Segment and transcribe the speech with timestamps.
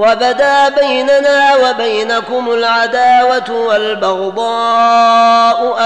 [0.00, 4.46] وبدا بيننا وبينكم العداوة والبغضاء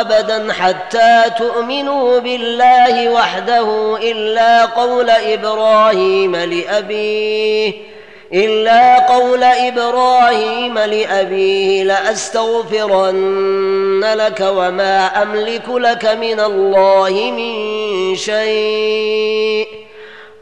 [0.00, 7.72] أبدا حتى تؤمنوا بالله وحده إلا قول إبراهيم لأبيه
[8.32, 13.24] إلا قول إبراهيم لأبيه لأستغفرن
[14.14, 19.83] لك وما أملك لك من الله من شيء.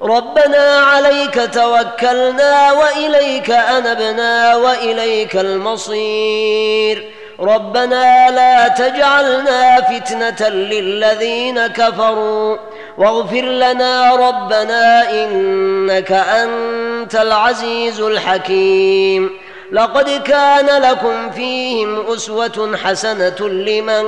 [0.03, 7.05] ربنا عليك توكلنا وإليك أنبنا وإليك المصير.
[7.41, 12.57] ربنا لا تجعلنا فتنة للذين كفروا.
[12.99, 19.31] واغفر لنا ربنا إنك أنت العزيز الحكيم.
[19.73, 24.05] لقد كان لكم فيهم أسوة حسنة لمن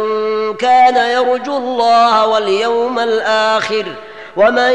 [0.54, 3.84] كان يرجو الله واليوم الآخر.
[4.36, 4.74] ومن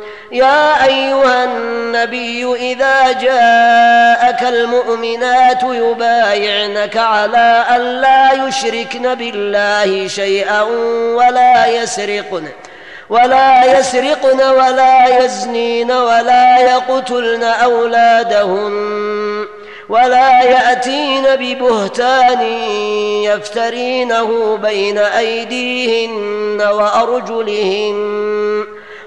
[0.31, 10.61] يا أيها النبي إذا جاءك المؤمنات يبايعنك على أن لا يشركن بالله شيئا
[11.15, 12.47] ولا يسرقن
[13.09, 19.45] ولا يسرقن ولا يزنين ولا يقتلن أولادهن
[19.89, 22.41] ولا يأتين ببهتان
[23.23, 28.50] يفترينه بين أيديهن وأرجلهن.